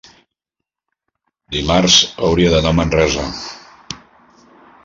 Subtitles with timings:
[1.57, 1.97] dimarts
[2.29, 3.29] hauria d'anar a Manresa.